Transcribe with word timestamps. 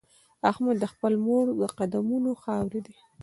احمد 0.51 0.75
د 0.79 0.85
خپلې 0.93 1.17
مور 1.25 1.45
د 1.59 1.61
قدمونو 1.79 2.29
خاورې 2.41 2.79
دی. 2.85 2.97